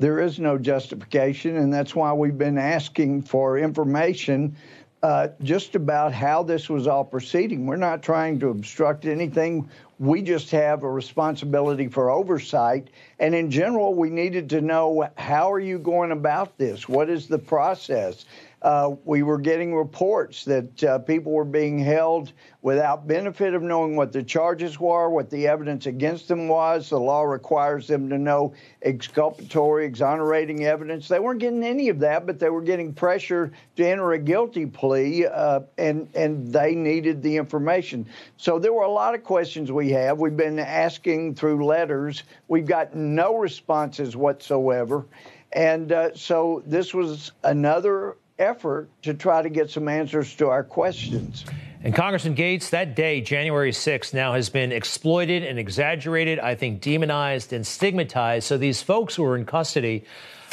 [0.02, 4.56] there is no justification, and that's why we've been asking for information
[5.00, 7.66] uh, just about how this was all proceeding.
[7.66, 9.70] We're not trying to obstruct anything.
[10.00, 12.90] We just have a responsibility for oversight.
[13.20, 16.88] And in general, we needed to know how are you going about this?
[16.88, 18.24] What is the process?
[18.62, 23.96] Uh, we were getting reports that uh, people were being held without benefit of knowing
[23.96, 26.88] what the charges were, what the evidence against them was.
[26.88, 31.08] The law requires them to know exculpatory, exonerating evidence.
[31.08, 34.66] They weren't getting any of that, but they were getting pressure to enter a guilty
[34.66, 38.06] plea, uh, and and they needed the information.
[38.36, 40.20] So there were a lot of questions we have.
[40.20, 42.22] We've been asking through letters.
[42.46, 45.06] We've got no responses whatsoever.
[45.52, 50.64] And uh, so this was another effort to try to get some answers to our
[50.64, 51.44] questions.
[51.84, 56.80] And Congressman Gaetz, that day, January 6th, now has been exploited and exaggerated, I think
[56.80, 58.46] demonized and stigmatized.
[58.46, 60.04] So these folks who are in custody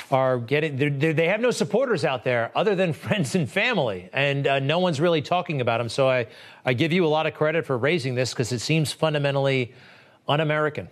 [0.09, 4.47] are getting, they're, they have no supporters out there other than friends and family, and
[4.47, 5.89] uh, no one's really talking about them.
[5.89, 6.27] So I,
[6.65, 9.73] I give you a lot of credit for raising this because it seems fundamentally
[10.27, 10.89] un American.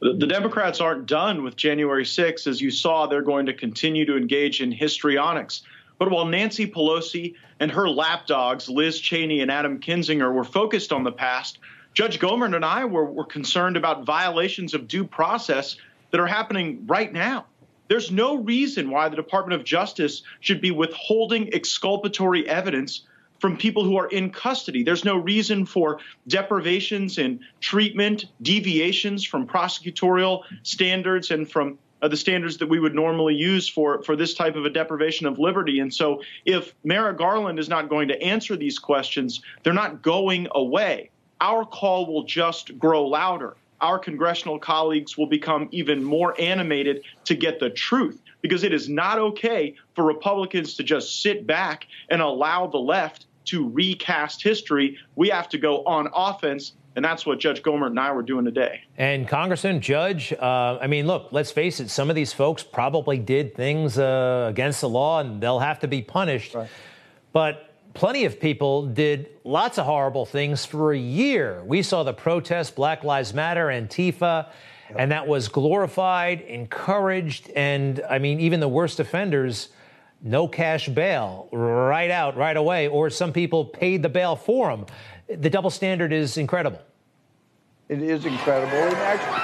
[0.00, 2.46] The Democrats aren't done with January 6th.
[2.46, 5.62] As you saw, they're going to continue to engage in histrionics.
[5.98, 11.04] But while Nancy Pelosi and her lapdogs, Liz Cheney and Adam Kinzinger, were focused on
[11.04, 11.58] the past,
[11.94, 15.76] Judge Gohmert and I were, were concerned about violations of due process
[16.10, 17.46] that are happening right now.
[17.88, 23.02] There's no reason why the Department of Justice should be withholding exculpatory evidence
[23.38, 24.82] from people who are in custody.
[24.82, 32.16] There's no reason for deprivations in treatment, deviations from prosecutorial standards and from uh, the
[32.18, 35.80] standards that we would normally use for, for this type of a deprivation of liberty.
[35.80, 40.46] And so if Merrick Garland is not going to answer these questions, they're not going
[40.50, 41.08] away.
[41.40, 43.56] Our call will just grow louder.
[43.80, 48.86] Our congressional colleagues will become even more animated to get the truth because it is
[48.86, 54.98] not okay for Republicans to just sit back and allow the left to recast history.
[55.16, 56.72] We have to go on offense.
[56.96, 58.82] And that's what Judge Gohmert and I were doing today.
[58.96, 63.18] And Congressman, Judge, uh, I mean, look, let's face it, some of these folks probably
[63.18, 66.54] did things uh, against the law and they'll have to be punished.
[66.54, 66.68] Right.
[67.32, 71.62] But plenty of people did lots of horrible things for a year.
[71.64, 74.50] We saw the protests, Black Lives Matter, Antifa,
[74.94, 79.70] and that was glorified, encouraged, and I mean, even the worst offenders,
[80.22, 84.86] no cash bail, right out, right away, or some people paid the bail for them.
[85.28, 86.80] The double standard is incredible.
[87.88, 88.76] It is incredible.
[88.76, 89.40] And actually,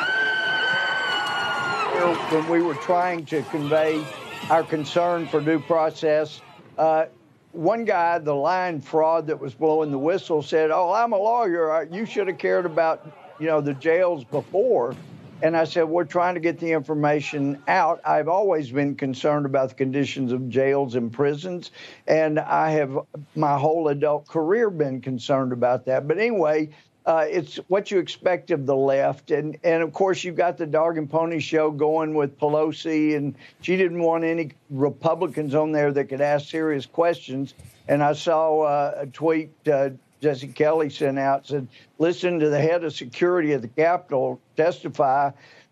[2.37, 4.05] when we were trying to convey
[4.51, 6.41] our concern for due process,
[6.79, 7.07] uh,
[7.53, 11.89] one guy, the line fraud that was blowing the whistle, said, "Oh, I'm a lawyer.
[11.91, 13.07] You should have cared about,
[13.39, 14.95] you know, the jails before."
[15.43, 18.01] And I said, We're trying to get the information out.
[18.05, 21.71] I've always been concerned about the conditions of jails and prisons,
[22.07, 22.99] and I have
[23.35, 26.07] my whole adult career been concerned about that.
[26.07, 26.71] But anyway,
[27.07, 30.67] uh, it's what you expect of the left, and and of course you've got the
[30.67, 35.91] dog and pony show going with Pelosi, and she didn't want any Republicans on there
[35.93, 37.55] that could ask serious questions.
[37.89, 41.67] And I saw uh, a tweet uh, Jesse Kelly sent out said,
[41.99, 45.31] "Listen to the head of security at the Capitol testify.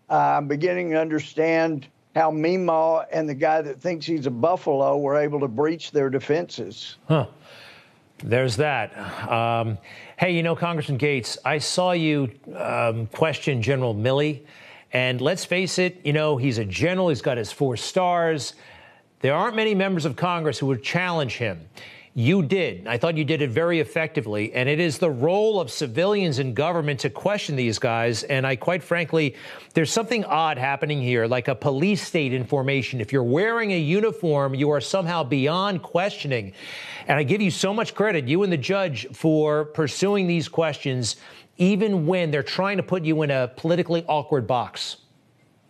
[0.09, 5.15] I'm beginning to understand." How Meemaw and the guy that thinks he's a buffalo were
[5.15, 6.97] able to breach their defenses.
[7.07, 7.27] Huh.
[8.23, 8.97] There's that.
[9.29, 9.77] Um,
[10.17, 14.41] hey, you know, Congressman Gaetz, I saw you um, question General Milley.
[14.91, 18.55] And let's face it, you know, he's a general, he's got his four stars.
[19.21, 21.69] There aren't many members of Congress who would challenge him.
[22.19, 22.85] You did.
[22.85, 24.51] I thought you did it very effectively.
[24.51, 28.23] And it is the role of civilians in government to question these guys.
[28.23, 29.37] And I, quite frankly,
[29.73, 32.99] there's something odd happening here, like a police state information.
[32.99, 36.51] If you're wearing a uniform, you are somehow beyond questioning.
[37.07, 41.15] And I give you so much credit, you and the judge, for pursuing these questions,
[41.55, 44.97] even when they're trying to put you in a politically awkward box.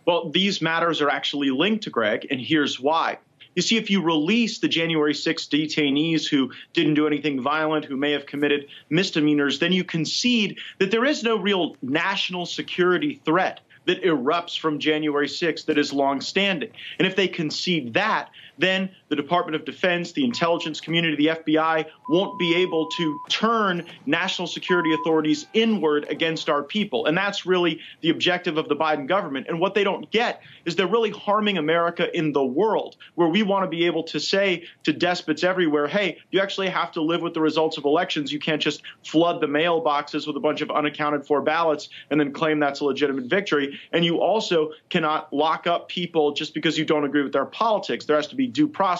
[0.04, 3.18] Well, these matters are actually linked, to Greg, and here's why.
[3.56, 7.96] You see, if you release the January 6 detainees who didn't do anything violent, who
[7.96, 13.60] may have committed misdemeanors, then you concede that there is no real national security threat
[13.86, 16.70] that erupts from January 6 that is longstanding.
[16.98, 21.84] And if they concede that, then the Department of Defense, the intelligence community, the FBI
[22.08, 27.06] won't be able to turn national security authorities inward against our people.
[27.06, 29.48] And that's really the objective of the Biden government.
[29.48, 33.42] And what they don't get is they're really harming America in the world, where we
[33.42, 37.20] want to be able to say to despots everywhere, hey, you actually have to live
[37.20, 38.32] with the results of elections.
[38.32, 42.32] You can't just flood the mailboxes with a bunch of unaccounted for ballots and then
[42.32, 43.80] claim that's a legitimate victory.
[43.92, 48.04] And you also cannot lock up people just because you don't agree with their politics.
[48.04, 48.99] There has to be due process,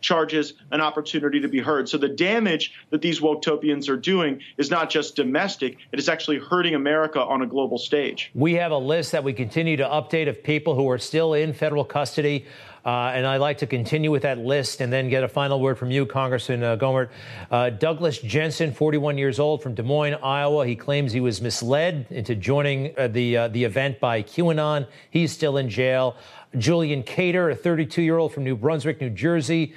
[0.00, 1.88] charges, an opportunity to be heard.
[1.88, 6.38] So the damage that these woketopians are doing is not just domestic, it is actually
[6.38, 8.30] hurting America on a global stage.
[8.34, 11.52] We have a list that we continue to update of people who are still in
[11.52, 12.46] federal custody.
[12.84, 15.76] Uh, and I'd like to continue with that list and then get a final word
[15.78, 17.10] from you, Congressman uh, Gohmert.
[17.50, 20.66] Uh, Douglas Jensen, 41 years old, from Des Moines, Iowa.
[20.66, 24.86] He claims he was misled into joining uh, the uh, the event by QAnon.
[25.10, 26.16] He's still in jail.
[26.58, 29.74] Julian Khater, a 32 year old from New Brunswick, New Jersey.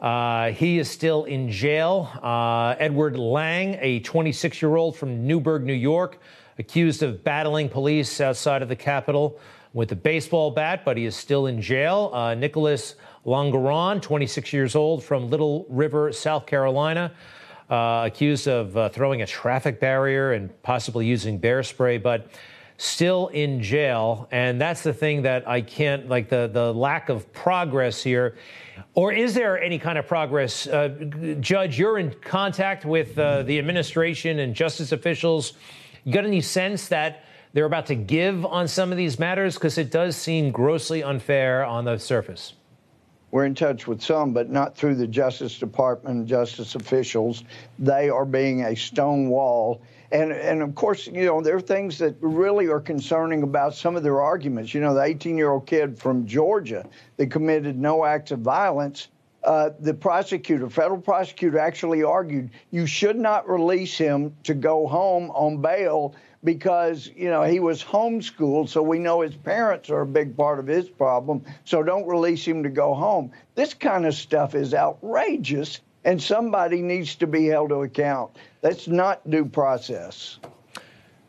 [0.00, 2.10] Uh, he is still in jail.
[2.22, 6.18] Uh, Edward Lang, a 26 year old from Newburgh, New York,
[6.58, 9.38] accused of battling police outside of the Capitol
[9.72, 12.10] with a baseball bat, but he is still in jail.
[12.12, 17.12] Uh, Nicholas Languerand, 26 years old from Little River, South Carolina,
[17.70, 22.26] uh, accused of uh, throwing a traffic barrier and possibly using bear spray, but
[22.82, 24.26] still in jail.
[24.32, 28.36] And that's the thing that I can't, like the, the lack of progress here.
[28.94, 30.66] Or is there any kind of progress?
[30.66, 30.88] Uh,
[31.38, 35.52] Judge, you're in contact with uh, the administration and justice officials.
[36.02, 39.54] You got any sense that they're about to give on some of these matters?
[39.54, 42.54] Because it does seem grossly unfair on the surface.
[43.32, 47.42] We're in touch with some, but not through the Justice Department justice officials.
[47.80, 51.96] They are being a stone wall and, and of course, you know, there are things
[51.98, 54.74] that really are concerning about some of their arguments.
[54.74, 59.08] You know, the 18 year old kid from Georgia that committed no acts of violence.
[59.42, 65.30] Uh, the prosecutor, federal prosecutor, actually argued you should not release him to go home
[65.30, 70.06] on bail because you know he was homeschooled, so we know his parents are a
[70.06, 71.44] big part of his problem.
[71.64, 73.32] So don't release him to go home.
[73.54, 78.36] This kind of stuff is outrageous, and somebody needs to be held to account.
[78.60, 80.38] That's not due process.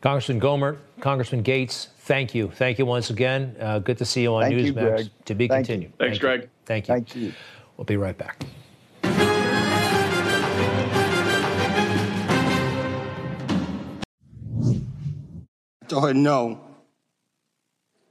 [0.00, 2.50] Congressman Gohmert, Congressman Gaetz thank you.
[2.50, 3.56] Thank you once again.
[3.58, 5.04] Uh, good to see you on thank Newsmax.
[5.04, 5.92] You, to be thank continued.
[5.92, 5.96] You.
[5.98, 6.42] Thanks, thank Greg.
[6.42, 6.48] You.
[6.66, 6.94] Thank you.
[6.94, 7.32] Thank you.
[7.76, 8.44] We'll be right back.
[15.84, 16.60] I told her no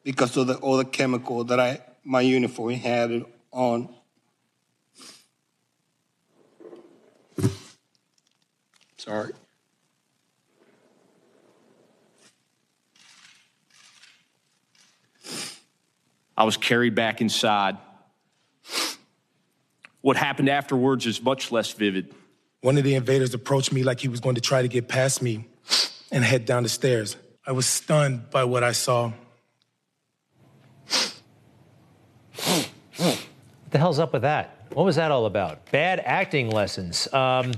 [0.03, 3.89] because of the other chemical that I my uniform had on.
[8.97, 9.33] Sorry.
[16.37, 17.77] I was carried back inside.
[20.01, 22.13] What happened afterwards is much less vivid.
[22.61, 25.23] One of the invaders approached me like he was going to try to get past
[25.23, 25.47] me
[26.11, 27.15] and head down the stairs.
[27.45, 29.11] I was stunned by what I saw.
[32.37, 33.21] What
[33.71, 34.67] the hell's up with that?
[34.71, 35.69] What was that all about?
[35.69, 37.11] Bad acting lessons.
[37.13, 37.51] Um,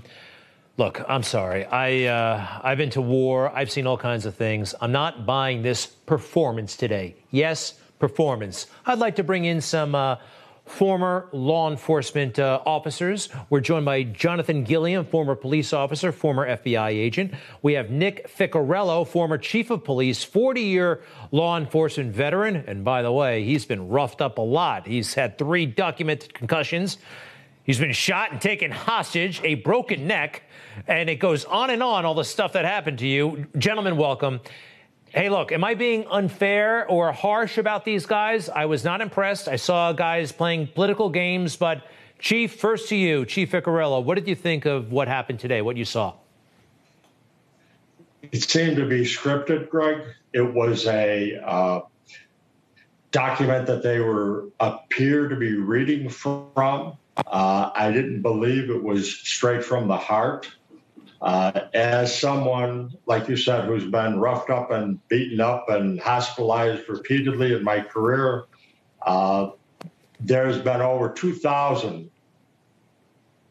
[0.77, 1.65] look, I'm sorry.
[1.65, 3.55] I uh, I've been to war.
[3.55, 4.73] I've seen all kinds of things.
[4.81, 7.15] I'm not buying this performance today.
[7.29, 8.65] Yes, performance.
[8.87, 10.15] I'd like to bring in some uh,
[10.65, 13.29] former law enforcement uh, officers.
[13.49, 17.33] We're joined by Jonathan Gilliam, former police officer, former FBI agent.
[17.61, 21.01] We have Nick Ficcarello, former chief of police, 40 year
[21.31, 22.55] law enforcement veteran.
[22.55, 24.87] And by the way, he's been roughed up a lot.
[24.87, 26.97] He's had three documented concussions.
[27.63, 30.43] He's been shot and taken hostage, a broken neck,
[30.87, 33.47] and it goes on and on, all the stuff that happened to you.
[33.57, 34.39] Gentlemen, welcome.
[35.15, 38.49] Hey, look, am I being unfair or harsh about these guys?
[38.49, 39.47] I was not impressed.
[39.47, 41.87] I saw guys playing political games, but
[42.19, 45.77] Chief, first to you, Chief Ficcarello, what did you think of what happened today, what
[45.77, 46.15] you saw?
[48.29, 50.01] It seemed to be scripted, Greg.
[50.33, 51.81] It was a uh,
[53.11, 56.97] document that they were appear to be reading from.
[57.25, 60.51] Uh, I didn't believe it was straight from the heart.
[61.21, 66.87] Uh, as someone, like you said, who's been roughed up and beaten up and hospitalized
[66.89, 68.45] repeatedly in my career,
[69.05, 69.51] uh,
[70.19, 72.09] there's been over 2,000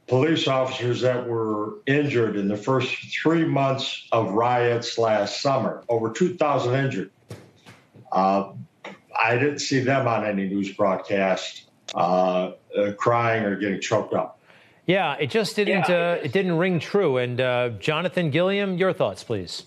[0.07, 5.83] police officers that were injured in the first three months of riots last summer.
[5.89, 7.11] Over 2,000 injured.
[8.13, 8.53] Uh,
[9.19, 14.34] I didn't see them on any news broadcast uh, uh, crying or getting choked up.
[14.87, 15.89] Yeah, it just didn't.
[15.89, 16.13] Yeah.
[16.13, 17.19] Uh, it didn't ring true.
[17.19, 19.65] And uh, Jonathan Gilliam, your thoughts, please.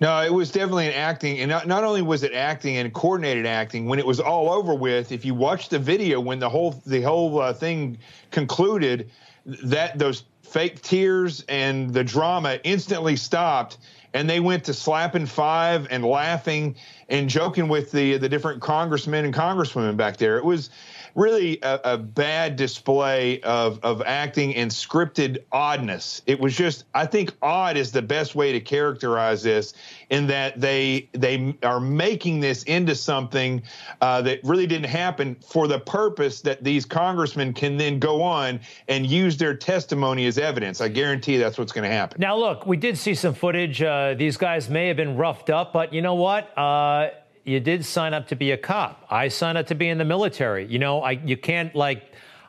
[0.00, 3.46] No, it was definitely an acting, and not, not only was it acting and coordinated
[3.46, 3.86] acting.
[3.86, 7.00] When it was all over with, if you watch the video, when the whole the
[7.00, 7.98] whole uh, thing
[8.30, 9.10] concluded,
[9.46, 13.78] that those fake tears and the drama instantly stopped,
[14.14, 16.74] and they went to slapping five and laughing
[17.08, 20.36] and joking with the the different congressmen and congresswomen back there.
[20.36, 20.70] It was
[21.14, 26.22] really a, a, bad display of, of acting and scripted oddness.
[26.26, 29.74] It was just, I think, odd is the best way to characterize this,
[30.10, 33.62] in that they they are making this into something
[34.00, 38.60] uh, that really didn't happen for the purpose that these congressmen can then go on
[38.88, 40.80] and use their testimony as evidence.
[40.80, 42.20] I guarantee that's what's going to happen.
[42.20, 43.82] Now, look, we did see some footage.
[43.82, 46.56] Uh, these guys may have been roughed up, but you know what?
[46.56, 47.10] Uh,
[47.44, 49.06] you did sign up to be a cop.
[49.10, 50.66] I signed up to be in the military.
[50.66, 52.02] You know, I you can't like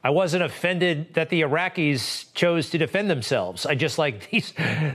[0.04, 3.66] I wasn't offended that the Iraqis chose to defend themselves.
[3.66, 4.54] I just like these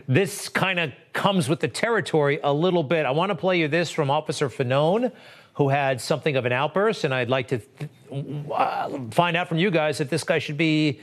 [0.08, 3.06] this kind of comes with the territory a little bit.
[3.06, 5.12] I want to play you this from Officer Fanone
[5.54, 7.60] who had something of an outburst and I'd like to
[8.52, 11.00] uh, find out from you guys if this guy should be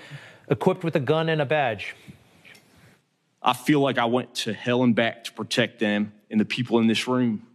[0.50, 1.96] equipped with a gun and a badge.
[3.44, 6.80] I feel like I went to hell and back to protect them and the people
[6.80, 7.47] in this room.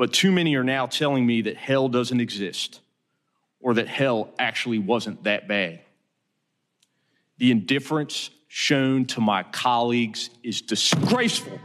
[0.00, 2.80] But too many are now telling me that hell doesn't exist
[3.60, 5.80] or that hell actually wasn't that bad.
[7.36, 11.60] The indifference shown to my colleagues is disgraceful.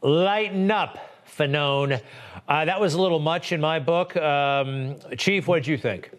[0.00, 0.96] Lighten up,
[1.36, 2.00] Fanone.
[2.46, 4.16] Uh, that was a little much in my book.
[4.16, 6.12] Um, Chief, what did you think?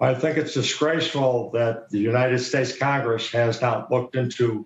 [0.00, 4.64] I think it's disgraceful that the United States Congress has not looked into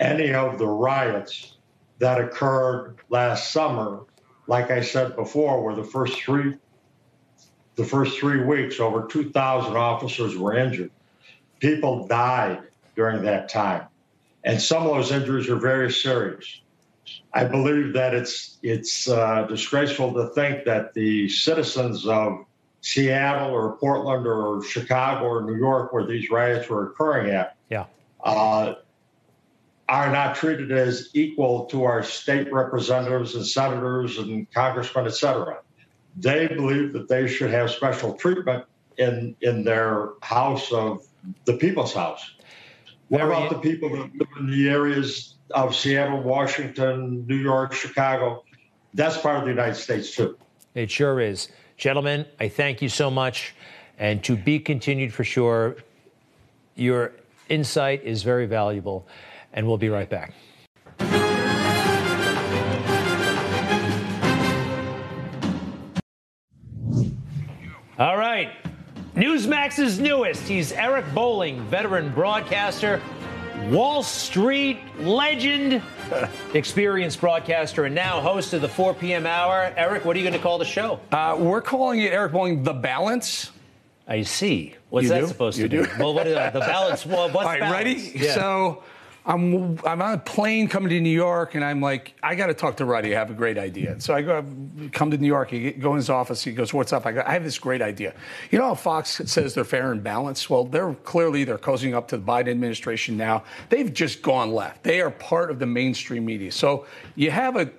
[0.00, 1.58] any of the riots
[2.00, 4.00] that occurred last summer,
[4.46, 6.56] like I said before, where the first three
[7.76, 10.90] the first three weeks, over 2,000 officers were injured.
[11.60, 12.60] People died
[12.94, 13.86] during that time,
[14.44, 16.60] and some of those injuries are very serious.
[17.32, 22.44] I believe that it's it's uh, disgraceful to think that the citizens of
[22.82, 27.86] Seattle or Portland or Chicago or New York, where these riots were occurring at, yeah,
[28.24, 28.74] uh,
[29.90, 35.58] are not treated as equal to our state representatives and senators and congressmen, et cetera.
[36.16, 38.64] They believe that they should have special treatment
[38.98, 41.04] in in their house of
[41.44, 42.34] the people's house.
[43.08, 48.44] What about the people that live in the areas of Seattle, Washington, New York, Chicago?
[48.94, 50.38] That's part of the United States too.
[50.74, 51.48] It sure is.
[51.76, 53.54] Gentlemen, I thank you so much.
[53.98, 55.76] And to be continued for sure.
[56.76, 57.12] Your
[57.48, 59.06] insight is very valuable
[59.52, 60.32] and we'll be right back.
[67.98, 68.50] All right.
[69.14, 70.42] Newsmax's newest.
[70.48, 73.02] He's Eric Bolling, veteran broadcaster,
[73.68, 75.82] Wall Street legend,
[76.54, 79.26] experienced broadcaster, and now host of the 4 p.m.
[79.26, 79.72] hour.
[79.76, 81.00] Eric, what are you going to call the show?
[81.12, 83.50] Uh, we're calling it Eric Bolling The Balance.
[84.08, 84.74] I see.
[84.88, 85.26] What's You that do?
[85.26, 85.84] supposed You to do?
[85.84, 85.90] be?
[86.02, 86.52] Well, what is that?
[86.52, 87.04] The balance.
[87.10, 87.76] Well, what's All right, balance?
[87.84, 88.12] ready?
[88.24, 88.34] Yeah.
[88.34, 88.82] So
[89.30, 92.54] I'm I'm on a plane coming to New York, and I'm like, I got to
[92.54, 93.14] talk to Ruddy.
[93.14, 94.00] I have a great idea.
[94.00, 94.44] So I go
[94.90, 95.50] come to New York.
[95.50, 96.42] He go in his office.
[96.42, 98.12] He goes, "What's up?" I go, "I have this great idea.
[98.50, 100.50] You know how Fox says they're fair and balanced?
[100.50, 103.44] Well, they're clearly they're cozying up to the Biden administration now.
[103.68, 104.82] They've just gone left.
[104.82, 106.50] They are part of the mainstream media.
[106.50, 107.70] So you have a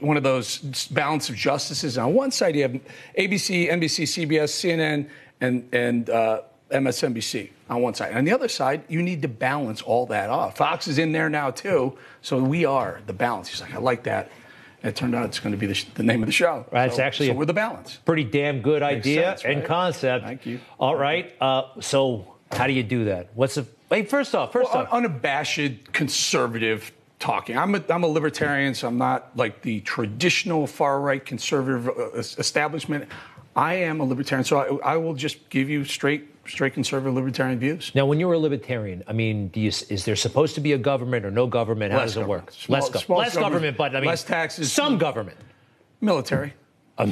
[0.00, 0.58] one of those
[0.88, 1.98] balance of justices.
[1.98, 2.72] On one side, you have
[3.18, 5.10] ABC, NBC, CBS, CNN,
[5.42, 8.14] and and uh, MSNBC on one side.
[8.14, 10.56] On the other side, you need to balance all that off.
[10.56, 13.48] Fox is in there now too, so we are the balance.
[13.48, 14.30] He's like, I like that.
[14.82, 16.66] And it turned out it's going to be the, sh- the name of the show.
[16.72, 17.98] Right, it's actually so we're the balance.
[18.04, 20.24] Pretty damn good Makes idea sense, and concept.
[20.24, 20.60] Thank you.
[20.78, 21.32] All right.
[21.40, 23.30] Uh, so, how do you do that?
[23.34, 23.66] What's the?
[23.90, 27.56] Wait, first off, first Well, off, unabashed conservative talking.
[27.56, 32.18] I'm a, I'm a libertarian, so I'm not like the traditional far right conservative uh,
[32.18, 33.08] establishment.
[33.54, 37.58] I am a libertarian, so I, I will just give you straight straight conservative libertarian
[37.58, 37.92] views.
[37.94, 40.78] Now, when you're a libertarian, I mean, do you, is there supposed to be a
[40.78, 41.92] government or no government?
[41.92, 42.44] How Less does it government.
[42.46, 42.52] work?
[42.52, 44.72] Small- less, small less government, government, but I mean, less taxes.
[44.72, 45.38] Some government.
[46.00, 46.54] Military.
[46.98, 47.06] no,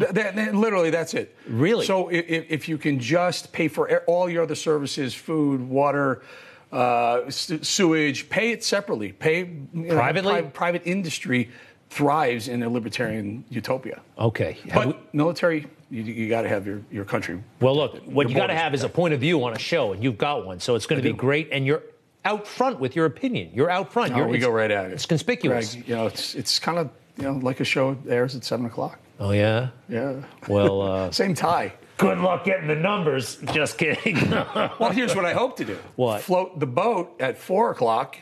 [0.00, 1.36] that, that- literally, that's it.
[1.48, 1.84] Really?
[1.86, 6.22] So if, if you can just pay for all your other services, food, water,
[6.70, 9.12] uh, sewage, pay it separately.
[9.12, 10.32] Pay you know, Privately?
[10.32, 11.50] pri- private industry
[11.90, 14.00] thrives in a libertarian utopia.
[14.18, 14.56] Okay.
[14.72, 17.42] But military, you, you got to have your, your country.
[17.60, 19.92] Well, look, what you got to have is a point of view on a show,
[19.92, 20.58] and you've got one.
[20.58, 21.82] So it's going to be great, and you're
[22.24, 23.50] out front with your opinion.
[23.52, 24.12] You're out front.
[24.12, 24.92] Oh, You're, we go right at it.
[24.92, 25.74] It's conspicuous.
[25.74, 28.64] Greg, you know, it's it's kind of you know like a show airs at seven
[28.66, 28.98] o'clock.
[29.20, 29.68] Oh yeah.
[29.88, 30.22] Yeah.
[30.48, 31.74] Well, uh, Same tie.
[31.98, 33.36] good luck getting the numbers.
[33.52, 34.30] Just kidding.
[34.30, 35.78] Well, here's what I hope to do.
[35.96, 36.22] What?
[36.22, 38.16] Float the boat at four o'clock,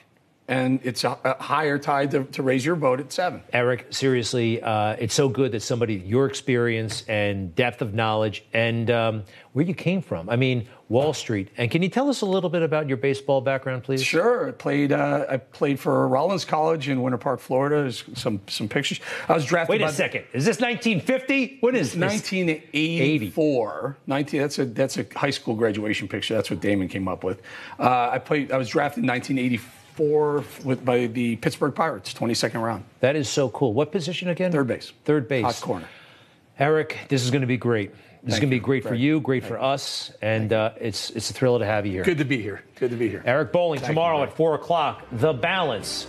[0.50, 3.40] and it's a, a higher tide to, to raise your boat at seven.
[3.52, 8.90] Eric, seriously, uh, it's so good that somebody your experience and depth of knowledge and
[8.90, 9.22] um,
[9.52, 10.28] where you came from.
[10.28, 11.50] I mean, Wall Street.
[11.56, 14.02] And can you tell us a little bit about your baseball background, please?
[14.02, 14.48] Sure.
[14.48, 14.90] I played.
[14.90, 17.82] Uh, I played for Rollins College in Winter Park, Florida.
[17.82, 18.98] There's some some pictures.
[19.28, 19.80] I was drafted.
[19.80, 20.24] Wait a second.
[20.32, 21.58] Is this 1950?
[21.60, 22.00] What is this?
[22.00, 23.98] 1984.
[24.08, 24.40] 19.
[24.40, 26.34] That's a that's a high school graduation picture.
[26.34, 27.40] That's what Damon came up with.
[27.78, 28.50] Uh, I played.
[28.50, 32.84] I was drafted in 1984 with by the Pittsburgh Pirates, 22nd round.
[33.00, 33.72] That is so cool.
[33.72, 34.50] What position again?
[34.52, 34.92] Third base.
[35.04, 35.44] Third base.
[35.44, 35.88] Hot corner.
[36.58, 37.92] Eric, this is going to be great.
[38.22, 38.62] This is going to be you.
[38.62, 41.92] great for you, great for us, and uh, it's it's a thrill to have you
[41.92, 42.04] here.
[42.04, 42.62] Good to be here.
[42.74, 43.22] Good to be here.
[43.24, 44.28] Eric Bolling Thank tomorrow Greg.
[44.30, 45.04] at four o'clock.
[45.12, 46.06] The Balance.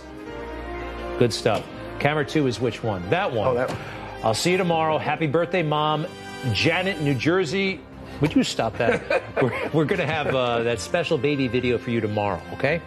[1.18, 1.64] Good stuff.
[2.00, 3.08] Camera two is which one?
[3.08, 3.48] That one.
[3.48, 3.78] Oh, that one.
[4.22, 4.98] I'll see you tomorrow.
[4.98, 6.06] Happy birthday, Mom.
[6.52, 7.80] Janet, New Jersey.
[8.22, 9.02] Would you stop that?
[9.42, 12.80] we're we're going to have uh, that special baby video for you tomorrow, okay?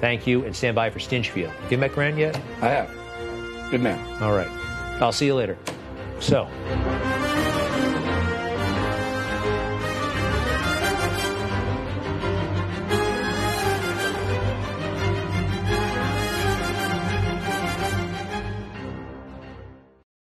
[0.00, 1.50] Thank you, and stand by for Stinchfield.
[1.50, 2.36] Have you met Grant yet?
[2.60, 3.70] I have.
[3.70, 3.98] Good man.
[4.22, 4.50] All right.
[5.00, 5.56] I'll see you later.
[6.20, 6.46] So.